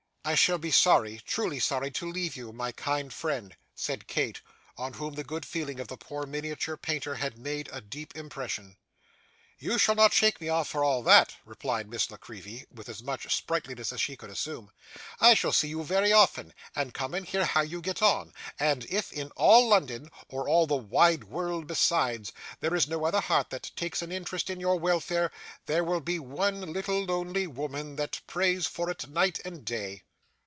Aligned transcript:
'I 0.23 0.35
shall 0.35 0.59
be 0.59 0.69
sorry 0.71 1.19
truly 1.25 1.59
sorry 1.59 1.89
to 1.91 2.09
leave 2.09 2.35
you, 2.37 2.53
my 2.53 2.71
kind 2.73 3.11
friend,' 3.11 3.57
said 3.73 4.05
Kate, 4.05 4.39
on 4.77 4.93
whom 4.93 5.15
the 5.15 5.23
good 5.23 5.47
feeling 5.47 5.79
of 5.79 5.87
the 5.87 5.97
poor 5.97 6.27
miniature 6.27 6.77
painter 6.77 7.15
had 7.15 7.39
made 7.39 7.67
a 7.73 7.81
deep 7.81 8.15
impression. 8.15 8.77
'You 9.57 9.79
shall 9.79 9.95
not 9.95 10.13
shake 10.13 10.39
me 10.39 10.47
off, 10.47 10.67
for 10.69 10.83
all 10.83 11.01
that,' 11.01 11.35
replied 11.43 11.89
Miss 11.89 12.11
La 12.11 12.17
Creevy, 12.17 12.65
with 12.71 12.87
as 12.87 13.01
much 13.01 13.35
sprightliness 13.35 13.91
as 13.91 13.99
she 13.99 14.15
could 14.15 14.29
assume. 14.29 14.69
'I 15.19 15.33
shall 15.33 15.51
see 15.51 15.69
you 15.69 15.83
very 15.83 16.13
often, 16.13 16.53
and 16.75 16.93
come 16.93 17.15
and 17.15 17.25
hear 17.25 17.43
how 17.43 17.61
you 17.61 17.81
get 17.81 18.03
on; 18.03 18.31
and 18.59 18.85
if, 18.91 19.11
in 19.11 19.31
all 19.31 19.67
London, 19.69 20.11
or 20.29 20.47
all 20.47 20.67
the 20.67 20.75
wide 20.75 21.23
world 21.25 21.65
besides, 21.65 22.31
there 22.59 22.75
is 22.75 22.87
no 22.87 23.05
other 23.07 23.21
heart 23.21 23.49
that 23.49 23.71
takes 23.75 24.03
an 24.03 24.11
interest 24.11 24.51
in 24.51 24.59
your 24.59 24.77
welfare, 24.77 25.31
there 25.65 25.83
will 25.83 25.99
be 25.99 26.19
one 26.19 26.71
little 26.71 27.03
lonely 27.05 27.47
woman 27.47 27.95
that 27.95 28.21
prays 28.27 28.67
for 28.67 28.87
it 28.87 29.09
night 29.09 29.39
and 29.43 29.65
day. 29.65 30.03